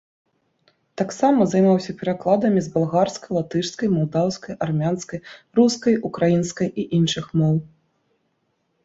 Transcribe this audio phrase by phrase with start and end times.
[0.99, 5.19] Таксама займаўся перакладамі з балгарскай, латышскай, малдаўскай, армянскай,
[5.61, 7.55] рускай, украінскай і іншых моў.